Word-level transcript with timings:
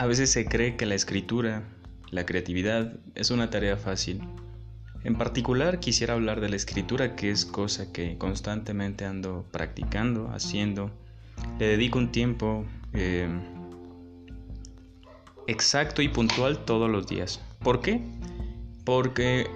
A 0.00 0.06
veces 0.06 0.30
se 0.30 0.46
cree 0.46 0.76
que 0.76 0.86
la 0.86 0.94
escritura, 0.94 1.62
la 2.10 2.24
creatividad, 2.24 2.94
es 3.14 3.30
una 3.30 3.50
tarea 3.50 3.76
fácil. 3.76 4.22
En 5.04 5.14
particular 5.14 5.78
quisiera 5.78 6.14
hablar 6.14 6.40
de 6.40 6.48
la 6.48 6.56
escritura, 6.56 7.16
que 7.16 7.30
es 7.30 7.44
cosa 7.44 7.92
que 7.92 8.16
constantemente 8.16 9.04
ando 9.04 9.44
practicando, 9.52 10.30
haciendo. 10.32 10.90
Le 11.58 11.66
dedico 11.66 11.98
un 11.98 12.12
tiempo 12.12 12.64
eh, 12.94 13.28
exacto 15.46 16.00
y 16.00 16.08
puntual 16.08 16.64
todos 16.64 16.88
los 16.88 17.06
días. 17.06 17.42
¿Por 17.58 17.82
qué? 17.82 18.00
Porque 18.86 19.48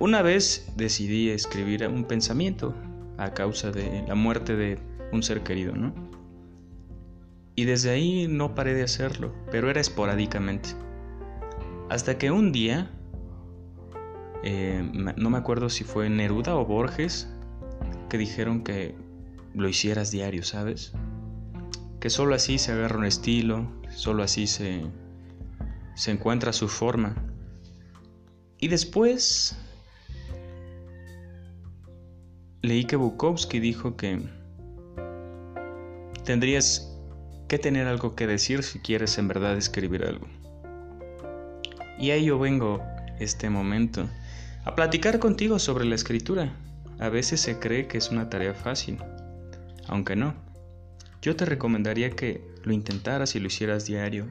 una 0.00 0.22
vez 0.22 0.72
decidí 0.74 1.30
escribir 1.30 1.86
un 1.86 2.04
pensamiento 2.04 2.74
a 3.16 3.32
causa 3.32 3.70
de 3.70 4.02
la 4.08 4.16
muerte 4.16 4.56
de 4.56 4.76
un 5.12 5.22
ser 5.22 5.44
querido, 5.44 5.76
¿no? 5.76 6.13
Y 7.56 7.64
desde 7.64 7.90
ahí 7.90 8.26
no 8.28 8.54
paré 8.54 8.74
de 8.74 8.82
hacerlo, 8.82 9.32
pero 9.50 9.70
era 9.70 9.80
esporádicamente. 9.80 10.70
Hasta 11.88 12.18
que 12.18 12.30
un 12.30 12.50
día, 12.50 12.90
eh, 14.42 14.82
no 15.16 15.30
me 15.30 15.38
acuerdo 15.38 15.68
si 15.68 15.84
fue 15.84 16.08
Neruda 16.10 16.56
o 16.56 16.64
Borges, 16.64 17.28
que 18.08 18.18
dijeron 18.18 18.64
que 18.64 18.96
lo 19.54 19.68
hicieras 19.68 20.10
diario, 20.10 20.42
¿sabes? 20.42 20.92
Que 22.00 22.10
solo 22.10 22.34
así 22.34 22.58
se 22.58 22.72
agarra 22.72 22.98
un 22.98 23.04
estilo, 23.04 23.70
solo 23.90 24.22
así 24.22 24.46
se, 24.46 24.82
se 25.94 26.10
encuentra 26.10 26.52
su 26.52 26.68
forma. 26.68 27.14
Y 28.58 28.68
después 28.68 29.56
leí 32.62 32.84
que 32.84 32.96
Bukowski 32.96 33.60
dijo 33.60 33.96
que 33.96 34.20
tendrías 36.24 36.93
que 37.54 37.58
tener 37.60 37.86
algo 37.86 38.16
que 38.16 38.26
decir 38.26 38.64
si 38.64 38.80
quieres 38.80 39.16
en 39.16 39.28
verdad 39.28 39.56
escribir 39.56 40.04
algo. 40.04 40.26
Y 42.00 42.10
ahí 42.10 42.24
yo 42.24 42.36
vengo 42.36 42.82
este 43.20 43.48
momento 43.48 44.08
a 44.64 44.74
platicar 44.74 45.20
contigo 45.20 45.60
sobre 45.60 45.84
la 45.84 45.94
escritura. 45.94 46.52
A 46.98 47.10
veces 47.10 47.40
se 47.40 47.60
cree 47.60 47.86
que 47.86 47.96
es 47.96 48.10
una 48.10 48.28
tarea 48.28 48.54
fácil, 48.54 48.98
aunque 49.86 50.16
no. 50.16 50.34
Yo 51.22 51.36
te 51.36 51.44
recomendaría 51.44 52.10
que 52.10 52.44
lo 52.64 52.72
intentaras 52.72 53.36
y 53.36 53.38
lo 53.38 53.46
hicieras 53.46 53.86
diario. 53.86 54.26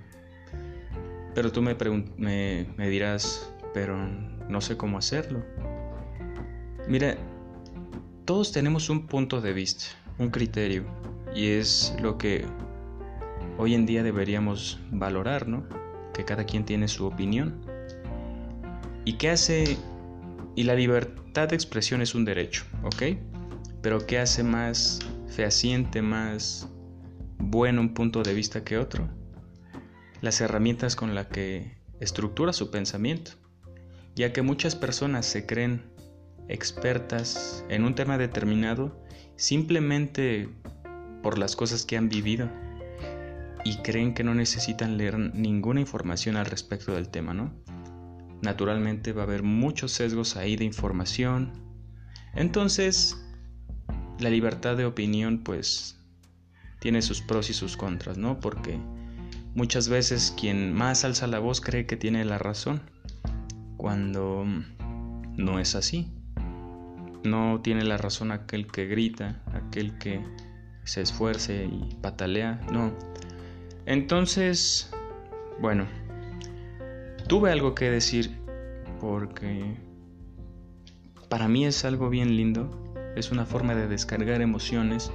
Pero 1.34 1.50
tú 1.54 1.62
me, 1.62 1.78
me, 2.18 2.68
me 2.76 2.90
dirás, 2.90 3.50
pero 3.74 3.96
no 4.50 4.60
sé 4.60 4.76
cómo 4.76 4.98
hacerlo. 4.98 5.42
Mira, 6.90 7.16
todos 8.26 8.52
tenemos 8.52 8.90
un 8.90 9.08
punto 9.08 9.40
de 9.40 9.54
vista, 9.54 9.86
un 10.18 10.30
criterio, 10.30 10.84
y 11.34 11.52
es 11.52 11.96
lo 12.02 12.18
que 12.18 12.46
hoy 13.58 13.76
en 13.76 13.86
día 13.86 14.04
deberíamos 14.04 14.80
valorar, 14.92 15.48
¿no? 15.48 15.68
Que 16.14 16.26
cada 16.26 16.46
quien 16.46 16.66
tiene 16.66 16.88
su 16.88 17.06
opinión. 17.06 17.62
¿Y 19.06 19.14
qué 19.14 19.30
hace? 19.30 19.78
Y 20.56 20.64
la 20.64 20.76
libertad 20.76 21.50
de 21.50 21.56
expresión 21.56 22.02
es 22.02 22.16
un 22.16 22.26
derecho, 22.26 22.64
¿ok? 22.84 23.18
Pero 23.82 24.06
¿qué 24.06 24.20
hace 24.20 24.44
más 24.44 25.00
fehaciente, 25.28 26.02
más 26.02 26.70
bueno 27.38 27.82
un 27.82 27.94
punto 27.94 28.24
de 28.24 28.34
vista 28.34 28.64
que 28.64 28.78
otro? 28.78 29.10
Las 30.22 30.40
herramientas 30.42 30.96
con 30.96 31.16
las 31.16 31.28
que 31.28 31.78
estructura 32.00 32.54
su 32.54 32.72
pensamiento, 32.72 33.32
ya 34.16 34.32
que 34.32 34.42
muchas 34.42 34.76
personas 34.76 35.26
se 35.26 35.46
creen 35.46 35.92
expertas 36.48 37.66
en 37.70 37.84
un 37.84 37.96
tema 37.96 38.18
determinado 38.18 39.02
simplemente 39.36 40.50
por 41.22 41.38
las 41.38 41.56
cosas 41.56 41.86
que 41.86 41.98
han 41.98 42.10
vivido 42.10 42.50
y 43.64 43.78
creen 43.78 44.14
que 44.14 44.24
no 44.24 44.36
necesitan 44.36 44.98
leer 44.98 45.18
ninguna 45.18 45.80
información 45.80 46.36
al 46.36 46.46
respecto 46.46 46.94
del 46.94 47.10
tema, 47.10 47.34
¿no? 47.34 47.54
Naturalmente 48.42 49.14
va 49.14 49.22
a 49.22 49.26
haber 49.26 49.44
muchos 49.44 49.92
sesgos 49.92 50.36
ahí 50.36 50.56
de 50.56 50.66
información. 50.66 51.54
Entonces, 52.36 53.18
la 54.20 54.30
libertad 54.30 54.76
de 54.76 54.86
opinión 54.86 55.40
pues 55.44 55.98
tiene 56.80 57.02
sus 57.02 57.22
pros 57.22 57.50
y 57.50 57.54
sus 57.54 57.78
contras, 57.78 58.18
¿no? 58.18 58.40
Porque 58.40 58.78
muchas 59.56 59.88
veces 59.88 60.34
quien 60.38 60.74
más 60.74 61.06
alza 61.06 61.28
la 61.28 61.40
voz 61.40 61.62
cree 61.62 61.86
que 61.86 61.96
tiene 61.96 62.26
la 62.26 62.38
razón, 62.38 62.82
cuando 63.78 64.46
no 65.38 65.60
es 65.60 65.76
así. 65.76 66.12
No 67.24 67.62
tiene 67.64 67.86
la 67.86 67.98
razón 67.98 68.32
aquel 68.32 68.68
que 68.68 68.86
grita, 68.88 69.42
aquel 69.54 69.98
que 69.98 70.22
se 70.84 71.02
esfuerce 71.02 71.66
y 71.66 71.96
patalea, 72.02 72.60
no. 72.72 72.94
Entonces, 73.86 74.92
bueno, 75.60 75.86
tuve 77.28 77.52
algo 77.52 77.76
que 77.76 77.90
decir 77.90 78.38
porque 79.00 79.76
para 81.30 81.48
mí 81.48 81.66
es 81.66 81.84
algo 81.84 82.10
bien 82.10 82.38
lindo, 82.38 82.70
es 83.16 83.32
una 83.32 83.46
forma 83.46 83.76
de 83.76 83.88
descargar 83.88 84.42
emociones. 84.42 85.12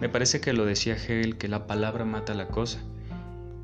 Me 0.00 0.08
parece 0.08 0.40
que 0.40 0.52
lo 0.52 0.64
decía 0.64 0.94
Hegel, 0.94 1.38
que 1.38 1.48
la 1.48 1.66
palabra 1.66 2.04
mata 2.04 2.34
la 2.34 2.48
cosa. 2.48 2.80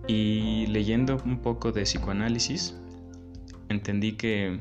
Y 0.06 0.67
leyendo 0.67 1.21
un 1.25 1.38
poco 1.38 1.72
de 1.72 1.82
psicoanálisis, 1.82 2.75
entendí 3.69 4.12
que 4.12 4.61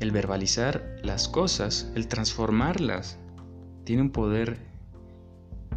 el 0.00 0.10
verbalizar 0.10 0.96
las 1.02 1.28
cosas, 1.28 1.92
el 1.94 2.08
transformarlas, 2.08 3.18
tiene 3.84 4.02
un 4.02 4.10
poder 4.10 4.58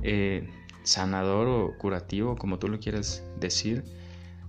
eh, 0.01 0.49
sanador 0.83 1.47
o 1.47 1.77
curativo, 1.77 2.35
como 2.35 2.59
tú 2.59 2.67
lo 2.67 2.79
quieras 2.79 3.23
decir, 3.39 3.83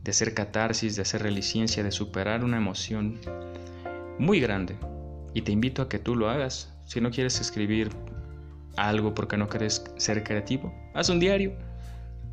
de 0.02 0.10
hacer 0.10 0.34
catarsis, 0.34 0.96
de 0.96 1.02
hacer 1.02 1.22
reliciencia, 1.22 1.82
de 1.82 1.90
superar 1.90 2.44
una 2.44 2.58
emoción 2.58 3.18
muy 4.18 4.40
grande. 4.40 4.76
Y 5.32 5.42
te 5.42 5.52
invito 5.52 5.82
a 5.82 5.88
que 5.88 5.98
tú 5.98 6.14
lo 6.14 6.28
hagas. 6.28 6.72
Si 6.84 7.00
no 7.00 7.10
quieres 7.10 7.40
escribir 7.40 7.90
algo 8.76 9.14
porque 9.14 9.36
no 9.36 9.48
quieres 9.48 9.84
ser 9.96 10.22
creativo, 10.22 10.74
haz 10.94 11.08
un 11.08 11.20
diario. 11.20 11.56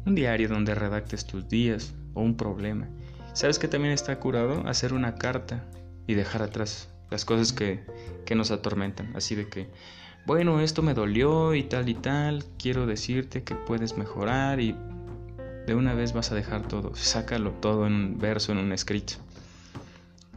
Un 0.05 0.15
diario 0.15 0.49
donde 0.49 0.75
redactes 0.75 1.25
tus 1.25 1.47
días 1.47 1.93
o 2.13 2.21
un 2.21 2.35
problema. 2.35 2.89
¿Sabes 3.33 3.59
que 3.59 3.67
también 3.67 3.93
está 3.93 4.19
curado? 4.19 4.67
Hacer 4.67 4.93
una 4.93 5.15
carta 5.15 5.63
y 6.07 6.15
dejar 6.15 6.41
atrás 6.41 6.89
las 7.09 7.23
cosas 7.23 7.53
que, 7.53 7.85
que 8.25 8.35
nos 8.35 8.51
atormentan. 8.51 9.15
Así 9.15 9.35
de 9.35 9.47
que, 9.47 9.69
bueno, 10.25 10.59
esto 10.59 10.81
me 10.81 10.93
dolió 10.93 11.55
y 11.55 11.63
tal 11.63 11.89
y 11.89 11.95
tal, 11.95 12.45
quiero 12.57 12.85
decirte 12.85 13.43
que 13.43 13.55
puedes 13.55 13.97
mejorar 13.97 14.59
y 14.59 14.75
de 15.67 15.75
una 15.75 15.93
vez 15.93 16.13
vas 16.13 16.31
a 16.31 16.35
dejar 16.35 16.67
todo, 16.67 16.95
sácalo 16.95 17.51
todo 17.51 17.87
en 17.87 17.93
un 17.93 18.17
verso, 18.17 18.51
en 18.51 18.59
un 18.59 18.71
escrito. 18.71 19.13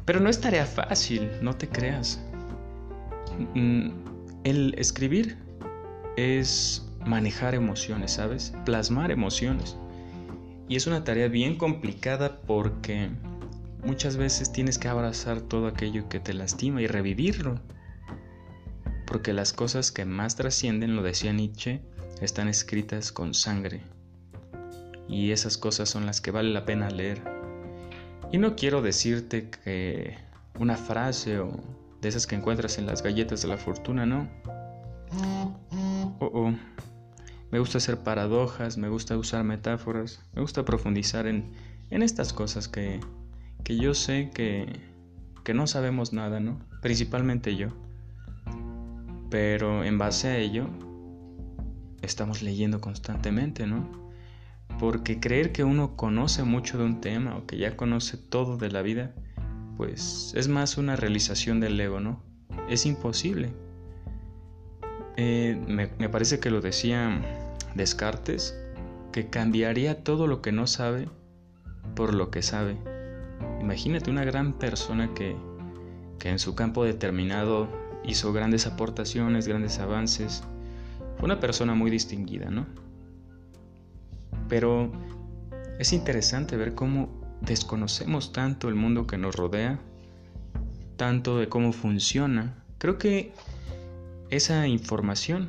Pero 0.05 0.21
no 0.21 0.29
es 0.29 0.41
tarea 0.41 0.67
fácil, 0.67 1.31
no 1.41 1.57
te 1.57 1.69
creas. 1.69 2.23
Mm, 3.55 3.91
el 4.45 4.75
escribir 4.79 5.39
es 6.17 6.87
manejar 7.07 7.55
emociones, 7.55 8.13
¿sabes? 8.13 8.53
Plasmar 8.65 9.11
emociones. 9.11 9.77
Y 10.69 10.77
es 10.77 10.87
una 10.87 11.05
tarea 11.05 11.29
bien 11.29 11.57
complicada 11.57 12.41
porque 12.47 13.11
Muchas 13.85 14.17
veces 14.17 14.51
tienes 14.51 14.79
que 14.79 14.89
abrazar 14.89 15.43
todo 15.43 15.67
aquello 15.67 16.09
que 16.09 16.19
te 16.19 16.33
lastima 16.33 16.81
y 16.81 16.87
revivirlo. 16.87 17.61
Porque 19.15 19.33
las 19.33 19.53
cosas 19.53 19.93
que 19.93 20.05
más 20.05 20.35
trascienden, 20.35 20.97
lo 20.97 21.03
decía 21.05 21.33
Nietzsche, 21.33 21.81
están 22.21 22.49
escritas 22.49 23.13
con 23.13 23.33
sangre. 23.33 23.81
Y 25.09 25.31
esas 25.31 25.57
cosas 25.57 25.89
son 25.89 26.05
las 26.05 26.21
que 26.21 26.33
vale 26.33 26.51
la 26.51 26.65
pena 26.65 26.91
leer. 26.91 27.23
Y 28.33 28.39
no 28.39 28.57
quiero 28.57 28.83
decirte 28.83 29.51
que 29.51 30.17
una 30.59 30.77
frase 30.77 31.39
o 31.39 31.53
de 32.01 32.09
esas 32.09 32.27
que 32.27 32.35
encuentras 32.35 32.77
en 32.79 32.87
las 32.87 33.05
galletas 33.05 33.41
de 33.43 33.47
la 33.47 33.57
fortuna, 33.57 34.05
no. 34.05 34.29
Oh, 36.19 36.31
oh. 36.35 36.53
Me 37.53 37.61
gusta 37.61 37.79
hacer 37.79 37.99
paradojas, 37.99 38.79
me 38.79 38.89
gusta 38.89 39.17
usar 39.17 39.45
metáforas, 39.45 40.25
me 40.35 40.43
gusta 40.43 40.65
profundizar 40.65 41.29
en, 41.29 41.53
en 41.91 42.03
estas 42.03 42.33
cosas 42.33 42.67
que, 42.67 42.99
que 43.63 43.77
yo 43.77 43.95
sé 43.95 44.33
que, 44.35 44.67
que 45.45 45.55
no 45.55 45.69
sabemos 45.69 46.13
nada, 46.13 46.41
¿no? 46.41 46.59
Principalmente 46.83 47.55
yo. 47.55 47.69
Pero 49.35 49.83
en 49.83 49.99
base 49.99 50.29
a 50.29 50.39
ello, 50.39 50.69
estamos 52.03 52.41
leyendo 52.41 52.81
constantemente, 52.81 53.67
¿no? 53.67 53.91
Porque 54.79 55.19
creer 55.19 55.51
que 55.51 55.65
uno 55.65 55.97
conoce 55.97 56.45
mucho 56.45 56.79
de 56.79 56.85
un 56.85 57.01
tema 57.01 57.37
o 57.37 57.45
que 57.45 57.59
ya 57.59 57.77
conoce 57.77 58.17
todo 58.17 58.59
de 58.59 58.71
la 58.71 58.81
vida, 58.83 59.13
pues 59.77 60.33
es 60.37 60.47
más 60.47 60.79
una 60.79 60.95
realización 60.95 61.59
del 61.59 61.81
ego, 61.81 61.99
¿no? 61.99 62.23
Es 62.69 62.87
imposible. 62.87 63.51
Eh, 65.17 65.61
me, 65.67 65.91
me 65.99 66.09
parece 66.09 66.39
que 66.39 66.51
lo 66.53 66.61
decía 66.61 67.21
Descartes, 67.75 68.57
que 69.11 69.31
cambiaría 69.31 70.05
todo 70.05 70.29
lo 70.29 70.43
que 70.43 70.53
no 70.53 70.69
sabe 70.69 71.09
por 71.97 72.15
lo 72.15 72.31
que 72.31 72.43
sabe. 72.43 72.77
Imagínate 73.61 74.13
una 74.13 74.25
gran 74.25 74.53
persona 74.53 75.13
que, 75.13 75.35
que 76.21 76.29
en 76.29 76.39
su 76.39 76.55
campo 76.55 76.85
determinado 76.85 77.83
hizo 78.07 78.33
grandes 78.33 78.67
aportaciones, 78.67 79.49
grandes 79.49 79.79
avances. 79.79 80.43
Fue 81.17 81.27
una 81.27 81.41
persona 81.41 81.75
muy 81.75 81.91
distinguida, 81.91 82.51
¿no? 82.51 82.67
Pero 84.49 84.93
es 85.79 85.93
interesante 85.93 86.57
ver 86.57 86.75
cómo 86.75 87.39
desconocemos 87.41 88.33
tanto 88.33 88.69
el 88.69 88.75
mundo 88.75 89.07
que 89.07 89.19
nos 89.19 89.35
rodea, 89.35 89.81
tanto 90.97 91.39
de 91.39 91.49
cómo 91.49 91.73
funciona. 91.73 92.63
Creo 92.79 92.99
que 92.99 93.33
esa 94.31 94.67
información 94.67 95.49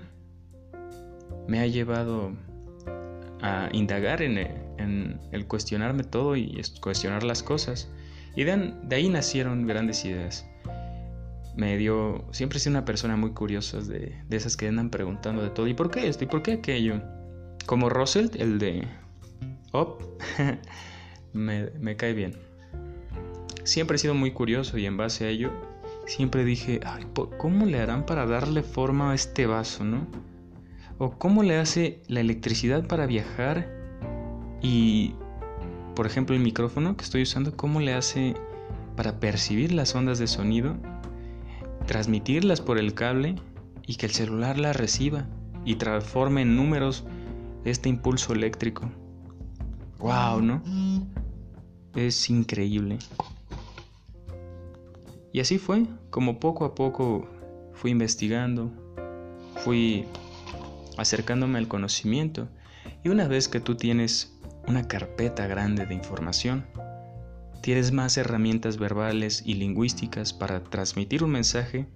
me 1.48 1.60
ha 1.60 1.68
llevado 1.68 2.32
a 3.42 3.70
indagar 3.72 4.22
en 4.22 4.38
el, 5.32 5.48
cuestionarme 5.48 6.04
todo 6.04 6.36
y 6.36 6.62
cuestionar 6.82 7.24
las 7.24 7.44
cosas. 7.44 7.90
Y 8.36 8.44
de, 8.44 8.74
ahí 8.92 9.10
nacieron 9.10 9.66
grandes 9.68 10.04
ideas. 10.06 10.46
Me 11.56 11.78
dio, 11.78 12.26
siempre 12.32 12.58
he 12.58 12.60
sido 12.60 12.72
una 12.72 12.86
persona 12.86 13.16
muy 13.16 13.32
curiosa 13.32 13.80
de, 13.80 14.22
de 14.28 14.38
esas 14.38 14.58
que 14.58 14.68
andan 14.68 14.90
preguntando 14.90 15.42
de 15.42 15.50
todo. 15.50 15.68
¿Y 15.68 15.74
por 15.74 15.90
qué 15.90 16.08
esto? 16.08 16.24
¿Y 16.24 16.28
por 16.28 16.42
qué 16.42 16.54
aquello? 16.54 17.02
Como 17.66 17.90
Russell, 17.90 18.30
el 18.38 18.60
de 18.60 18.88
Up, 19.74 19.98
me, 21.34 21.96
cae 21.98 22.14
bien. 22.14 22.34
Siempre 23.64 23.96
he 23.96 24.00
sido 24.00 24.14
muy 24.14 24.32
curioso 24.32 24.78
y 24.78 24.86
en 24.86 24.98
base 24.98 25.26
a 25.26 25.30
ello 25.30 25.52
siempre 26.06 26.46
dije, 26.46 26.80
¿cómo 27.38 27.66
le 27.66 27.80
harán 27.80 28.06
para 28.06 28.26
darle 28.26 28.64
forma 28.64 29.12
a 29.12 29.16
este 29.16 29.48
vaso, 29.48 29.84
no? 29.84 30.08
O 30.98 31.18
cómo 31.18 31.44
le 31.44 31.58
hace 31.58 32.02
la 32.08 32.22
electricidad 32.22 32.88
para 32.88 33.06
viajar 33.06 33.68
y, 34.62 35.14
por 35.96 36.06
ejemplo, 36.06 36.36
el 36.36 36.42
micrófono 36.42 36.96
que 36.96 37.04
estoy 37.04 37.24
usando, 37.24 37.58
¿cómo 37.58 37.82
le 37.82 37.94
hace 37.94 38.36
para 38.96 39.20
percibir 39.20 39.74
las 39.74 39.94
ondas 39.94 40.20
de 40.20 40.28
sonido, 40.28 40.78
transmitirlas 41.86 42.62
por 42.62 42.78
el 42.78 42.94
cable 42.94 43.36
y 43.86 43.96
que 43.96 44.06
el 44.06 44.12
celular 44.12 44.58
las 44.58 44.76
reciba 44.76 45.28
y 45.64 45.76
transforme 45.76 46.42
en 46.42 46.56
números 46.56 47.06
este 47.64 47.90
impulso 47.90 48.34
eléctrico. 48.34 48.90
¡Wow! 50.00 50.42
¿No? 50.42 50.62
Es 51.96 52.30
increíble. 52.30 53.00
Y 55.34 55.40
así 55.40 55.58
fue, 55.58 55.86
como 56.10 56.40
poco 56.40 56.66
a 56.66 56.76
poco 56.76 57.28
fui 57.74 57.92
investigando, 57.92 58.72
fui 59.64 60.06
acercándome 60.98 61.58
al 61.58 61.68
conocimiento. 61.68 62.48
Y 63.04 63.10
una 63.10 63.28
vez 63.28 63.48
que 63.48 63.60
tú 63.60 63.76
tienes 63.76 64.38
una 64.68 64.88
carpeta 64.88 65.48
grande 65.48 65.86
de 65.86 65.94
información, 65.94 66.66
tienes 67.66 67.92
más 67.92 68.16
herramientas 68.16 68.78
verbales 68.78 69.42
y 69.44 69.56
lingüísticas 69.56 70.34
para 70.34 70.64
transmitir 70.64 71.24
un 71.24 71.32
mensaje 71.32 71.88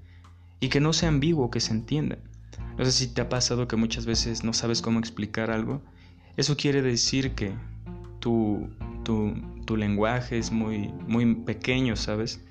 y 0.59 0.69
que 0.69 0.79
no 0.79 0.93
sea 0.93 1.09
ambiguo, 1.09 1.51
que 1.51 1.59
se 1.59 1.73
entienda. 1.73 2.17
No 2.75 2.85
sé 2.85 2.91
si 2.91 3.05
te 3.05 3.21
ha 3.21 3.29
pasado 3.29 3.67
que 3.67 3.75
muchas 3.75 4.07
veces 4.07 4.43
no 4.43 4.53
sabes 4.53 4.81
cómo 4.81 4.97
explicar 4.97 5.51
algo. 5.51 5.83
Eso 6.37 6.57
quiere 6.57 6.81
decir 6.81 7.35
que 7.35 7.53
tu, 8.19 8.67
tu, 9.03 9.77
lenguaje 9.77 10.39
es 10.39 10.51
muy, 10.51 10.91
muy 11.07 11.35
pequeño, 11.35 11.95
¿sabes? 11.95 12.43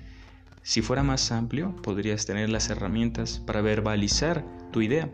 Si 0.63 0.81
fuera 0.81 1.03
más 1.03 1.29
amplio, 1.33 1.75
podrías 1.81 2.25
tener 2.25 2.47
las 2.47 2.69
herramientas 2.69 3.39
para 3.45 3.59
verbalizar 3.59 4.45
tu 4.71 4.81
idea. 4.81 5.11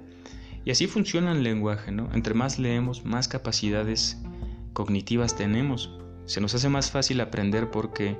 Y 0.64 0.70
así 0.70 0.86
funciona 0.86 1.32
el 1.32 1.42
lenguaje, 1.42 1.92
¿no? 1.92 2.14
Entre 2.14 2.36
más 2.36 2.60
leemos, 2.60 3.04
más 3.04 3.28
capacidades 3.28 4.20
cognitivas 4.74 5.36
tenemos. 5.36 6.05
Se 6.26 6.42
nos 6.42 6.56
hace 6.56 6.70
más 6.70 6.92
fácil 6.92 7.22
aprender 7.22 7.70
porque 7.70 8.18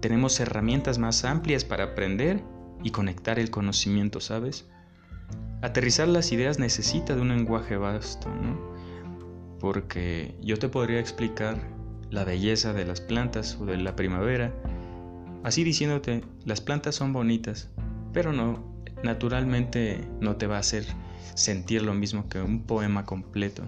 tenemos 0.00 0.38
herramientas 0.40 0.98
más 0.98 1.24
amplias 1.24 1.64
para 1.64 1.84
aprender 1.84 2.42
y 2.82 2.90
conectar 2.90 3.38
el 3.38 3.50
conocimiento, 3.50 4.20
¿sabes? 4.20 4.66
Aterrizar 5.62 6.08
las 6.08 6.32
ideas 6.32 6.58
necesita 6.58 7.14
de 7.14 7.20
un 7.20 7.28
lenguaje 7.28 7.76
vasto, 7.76 8.28
¿no? 8.28 8.58
Porque 9.58 10.34
yo 10.42 10.58
te 10.58 10.68
podría 10.68 11.00
explicar 11.00 11.58
la 12.10 12.24
belleza 12.24 12.72
de 12.72 12.86
las 12.86 13.00
plantas 13.00 13.58
o 13.60 13.66
de 13.66 13.76
la 13.76 13.94
primavera, 13.94 14.52
así 15.44 15.64
diciéndote, 15.64 16.24
las 16.44 16.60
plantas 16.60 16.94
son 16.94 17.12
bonitas, 17.12 17.68
pero 18.12 18.32
no, 18.32 18.64
naturalmente 19.02 20.08
no 20.20 20.36
te 20.36 20.46
va 20.46 20.56
a 20.56 20.60
hacer 20.60 20.86
sentir 21.34 21.82
lo 21.82 21.94
mismo 21.94 22.28
que 22.28 22.40
un 22.40 22.62
poema 22.62 23.04
completo 23.04 23.62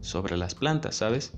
sobre 0.00 0.36
las 0.36 0.54
plantas, 0.54 0.96
¿sabes? 0.96 1.32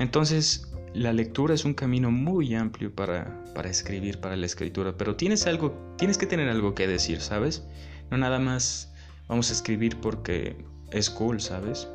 Entonces, 0.00 0.66
la 0.94 1.12
lectura 1.12 1.54
es 1.54 1.66
un 1.66 1.74
camino 1.74 2.10
muy 2.10 2.54
amplio 2.54 2.92
para, 2.92 3.44
para 3.54 3.68
escribir, 3.68 4.18
para 4.18 4.34
la 4.34 4.46
escritura, 4.46 4.96
pero 4.96 5.14
tienes 5.14 5.46
algo, 5.46 5.94
tienes 5.98 6.16
que 6.16 6.26
tener 6.26 6.48
algo 6.48 6.74
que 6.74 6.86
decir, 6.86 7.20
¿sabes? 7.20 7.64
No 8.10 8.16
nada 8.16 8.38
más 8.38 8.94
vamos 9.28 9.50
a 9.50 9.52
escribir 9.52 9.98
porque 10.00 10.56
es 10.90 11.10
cool, 11.10 11.42
¿sabes? 11.42 11.86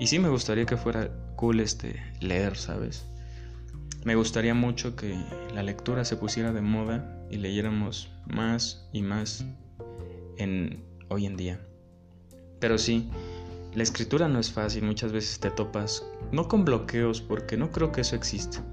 Y 0.00 0.06
sí 0.06 0.18
me 0.18 0.30
gustaría 0.30 0.64
que 0.64 0.78
fuera 0.78 1.10
cool 1.36 1.60
este 1.60 2.02
leer, 2.20 2.56
¿sabes? 2.56 3.04
Me 4.04 4.14
gustaría 4.14 4.54
mucho 4.54 4.96
que 4.96 5.14
la 5.54 5.62
lectura 5.62 6.06
se 6.06 6.16
pusiera 6.16 6.50
de 6.50 6.62
moda 6.62 7.26
y 7.30 7.36
leyéramos 7.36 8.10
más 8.26 8.88
y 8.94 9.02
más 9.02 9.44
en 10.38 10.82
hoy 11.08 11.26
en 11.26 11.36
día. 11.36 11.60
Pero 12.58 12.78
sí, 12.78 13.10
la 13.74 13.82
escritura 13.82 14.28
no 14.28 14.38
es 14.38 14.52
fácil, 14.52 14.84
muchas 14.84 15.12
veces 15.12 15.40
te 15.40 15.50
topas 15.50 16.06
no 16.32 16.48
con 16.48 16.64
bloqueos 16.64 17.20
porque 17.20 17.56
no 17.56 17.70
creo 17.70 17.92
que 17.92 18.02
eso 18.02 18.16
exista. 18.16 18.64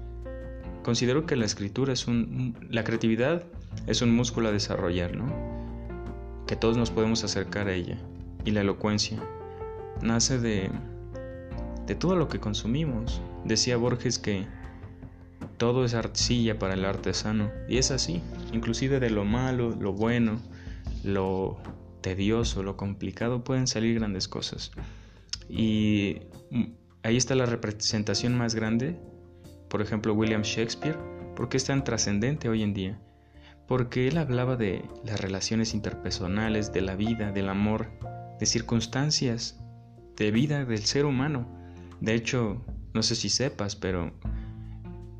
Considero 0.82 1.26
que 1.26 1.36
la 1.36 1.44
escritura 1.44 1.92
es 1.92 2.06
un 2.06 2.56
la 2.70 2.84
creatividad 2.84 3.44
es 3.86 4.02
un 4.02 4.14
músculo 4.14 4.48
a 4.48 4.52
desarrollar, 4.52 5.16
¿no? 5.16 5.52
que 6.46 6.56
todos 6.56 6.76
nos 6.76 6.90
podemos 6.90 7.24
acercar 7.24 7.68
a 7.68 7.72
ella. 7.72 7.96
Y 8.44 8.50
la 8.50 8.60
elocuencia 8.60 9.22
nace 10.02 10.38
de, 10.38 10.70
de 11.86 11.94
todo 11.94 12.16
lo 12.16 12.28
que 12.28 12.40
consumimos. 12.40 13.22
Decía 13.44 13.76
Borges 13.76 14.18
que 14.18 14.46
todo 15.56 15.84
es 15.84 15.94
arcilla 15.94 16.58
para 16.58 16.74
el 16.74 16.84
artesano. 16.84 17.50
Y 17.68 17.78
es 17.78 17.90
así, 17.90 18.20
inclusive 18.52 19.00
de 19.00 19.10
lo 19.10 19.24
malo, 19.24 19.70
lo 19.70 19.92
bueno, 19.92 20.40
lo 21.04 21.56
tedioso, 22.02 22.62
lo 22.62 22.76
complicado, 22.76 23.44
pueden 23.44 23.66
salir 23.66 23.98
grandes 23.98 24.28
cosas. 24.28 24.72
Y 25.48 26.18
ahí 27.02 27.16
está 27.16 27.34
la 27.34 27.46
representación 27.46 28.36
más 28.36 28.54
grande, 28.54 28.98
por 29.68 29.80
ejemplo 29.80 30.12
William 30.12 30.42
Shakespeare, 30.42 30.98
porque 31.34 31.56
es 31.56 31.64
tan 31.64 31.84
trascendente 31.84 32.48
hoy 32.48 32.62
en 32.62 32.74
día 32.74 33.00
porque 33.72 34.08
él 34.08 34.18
hablaba 34.18 34.56
de 34.56 34.84
las 35.02 35.18
relaciones 35.18 35.72
interpersonales, 35.72 36.74
de 36.74 36.82
la 36.82 36.94
vida, 36.94 37.32
del 37.32 37.48
amor, 37.48 37.88
de 38.38 38.44
circunstancias, 38.44 39.58
de 40.16 40.30
vida 40.30 40.66
del 40.66 40.80
ser 40.80 41.06
humano. 41.06 41.48
De 42.00 42.14
hecho, 42.14 42.62
no 42.92 43.02
sé 43.02 43.14
si 43.14 43.30
sepas, 43.30 43.74
pero 43.74 44.12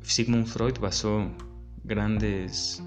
Sigmund 0.03 0.45
Freud 0.45 0.77
basó 0.79 1.31
grandes... 1.83 2.83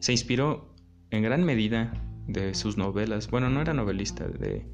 se 0.00 0.12
inspiró 0.12 0.74
en 1.10 1.22
gran 1.22 1.44
medida 1.44 1.94
de 2.26 2.54
sus 2.54 2.76
novelas, 2.76 3.30
bueno, 3.30 3.50
no 3.50 3.60
era 3.60 3.74
novelista, 3.74 4.26
de, 4.26 4.66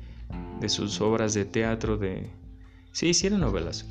de 0.60 0.68
sus 0.68 1.00
obras 1.00 1.34
de 1.34 1.44
teatro, 1.44 1.96
de... 1.96 2.30
Sí, 2.92 3.14
sí 3.14 3.26
eran 3.26 3.40
novelas, 3.40 3.86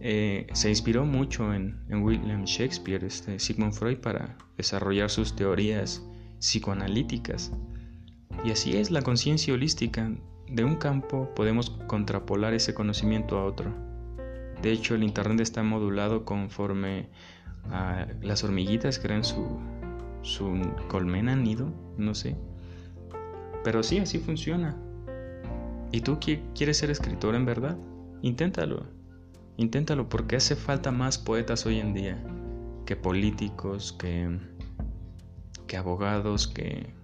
eh, 0.00 0.46
se 0.52 0.68
inspiró 0.68 1.04
mucho 1.04 1.52
en, 1.54 1.78
William 1.90 2.44
Shakespeare, 2.44 3.04
este, 3.04 3.38
Sigmund 3.38 3.72
Freud, 3.72 3.98
para 3.98 4.36
desarrollar 4.56 5.10
sus 5.10 5.34
teorías 5.34 6.02
psicoanalíticas. 6.38 7.52
Y 8.44 8.50
así 8.50 8.76
es 8.76 8.90
la 8.90 9.02
conciencia 9.02 9.54
holística. 9.54 10.10
De 10.48 10.64
un 10.64 10.76
campo 10.76 11.34
podemos 11.34 11.70
contrapolar 11.88 12.54
ese 12.54 12.74
conocimiento 12.74 13.38
a 13.38 13.44
otro. 13.44 13.74
De 14.62 14.70
hecho, 14.70 14.94
el 14.94 15.02
Internet 15.02 15.40
está 15.40 15.62
modulado 15.62 16.24
conforme 16.24 17.08
a 17.70 18.06
las 18.22 18.44
hormiguitas 18.44 18.98
crean 19.00 19.24
su, 19.24 19.58
su 20.22 20.60
colmena, 20.88 21.34
nido, 21.34 21.72
no 21.98 22.14
sé. 22.14 22.36
Pero 23.66 23.82
sí, 23.82 23.98
así 23.98 24.20
funciona. 24.20 24.76
¿Y 25.90 26.00
tú 26.02 26.20
quieres 26.54 26.76
ser 26.76 26.88
escritor 26.88 27.34
en 27.34 27.44
verdad? 27.44 27.76
Inténtalo. 28.22 28.86
Inténtalo 29.56 30.08
porque 30.08 30.36
hace 30.36 30.54
falta 30.54 30.92
más 30.92 31.18
poetas 31.18 31.66
hoy 31.66 31.80
en 31.80 31.92
día 31.92 32.16
que 32.86 32.94
políticos, 32.94 33.92
que, 33.98 34.38
que 35.66 35.76
abogados, 35.76 36.46
que, 36.46 36.94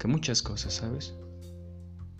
que 0.00 0.08
muchas 0.08 0.42
cosas, 0.42 0.74
¿sabes? 0.74 1.14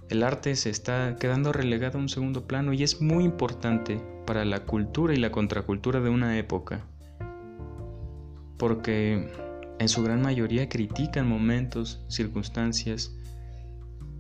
El 0.09 0.23
arte 0.23 0.55
se 0.55 0.71
está 0.71 1.17
quedando 1.17 1.53
relegado 1.53 1.99
a 1.99 2.01
un 2.01 2.09
segundo 2.09 2.47
plano 2.47 2.73
y 2.73 2.85
es 2.85 3.03
muy 3.03 3.25
importante 3.25 4.01
para 4.25 4.45
la 4.45 4.67
cultura 4.67 5.13
y 5.13 5.17
la 5.17 5.33
contracultura 5.33 5.99
de 5.99 6.11
una 6.11 6.39
época. 6.39 6.87
Porque 8.57 9.52
en 9.83 9.89
su 9.89 10.03
gran 10.03 10.23
mayoría 10.23 10.69
critican 10.69 11.29
momentos, 11.29 12.05
circunstancias, 12.09 13.13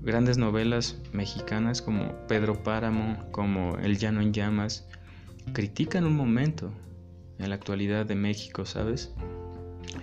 grandes 0.00 0.36
novelas 0.36 0.98
mexicanas 1.12 1.80
como 1.80 2.26
Pedro 2.26 2.64
Páramo, 2.64 3.30
como 3.30 3.78
El 3.78 3.96
Llano 3.96 4.20
en 4.20 4.32
Llamas, 4.32 4.88
critican 5.52 6.04
un 6.04 6.16
momento 6.16 6.72
en 7.38 7.48
la 7.48 7.54
actualidad 7.54 8.06
de 8.06 8.16
México, 8.16 8.66
¿sabes? 8.66 9.14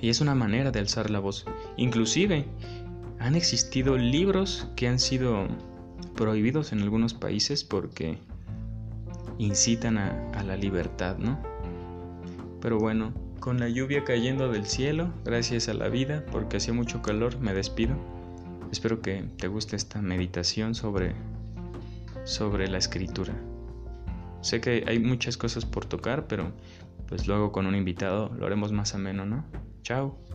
Y 0.01 0.07
es 0.07 0.21
una 0.21 0.33
manera 0.33 0.71
de 0.71 0.79
alzar 0.79 1.09
la 1.09 1.19
voz. 1.19 1.45
Inclusive 1.75 2.45
han 3.19 3.35
existido 3.35 3.97
libros 3.97 4.65
que 4.77 4.87
han 4.87 4.97
sido 4.97 5.45
prohibidos 6.15 6.71
en 6.71 6.81
algunos 6.81 7.13
países 7.13 7.65
porque 7.65 8.17
incitan 9.37 9.97
a, 9.97 10.31
a 10.31 10.43
la 10.43 10.55
libertad, 10.55 11.17
¿no? 11.17 11.37
Pero 12.61 12.77
bueno, 12.79 13.13
con 13.39 13.59
la 13.59 13.69
lluvia 13.69 14.03
cayendo 14.03 14.51
del 14.51 14.65
cielo, 14.65 15.11
gracias 15.23 15.69
a 15.69 15.73
la 15.73 15.89
vida, 15.89 16.25
porque 16.31 16.57
hacía 16.57 16.73
mucho 16.73 17.01
calor, 17.01 17.39
me 17.39 17.53
despido. 17.53 17.95
Espero 18.71 19.01
que 19.01 19.23
te 19.37 19.47
guste 19.47 19.75
esta 19.75 20.01
meditación 20.01 20.75
sobre, 20.75 21.15
sobre 22.25 22.67
la 22.67 22.77
escritura. 22.77 23.33
Sé 24.41 24.61
que 24.61 24.83
hay 24.87 24.99
muchas 24.99 25.37
cosas 25.37 25.65
por 25.65 25.85
tocar, 25.85 26.27
pero 26.27 26.51
pues 27.07 27.27
luego 27.27 27.51
con 27.51 27.65
un 27.65 27.75
invitado 27.75 28.31
lo 28.37 28.45
haremos 28.45 28.71
más 28.71 28.93
ameno, 28.93 29.25
¿no? 29.25 29.45
Chao. 29.81 30.28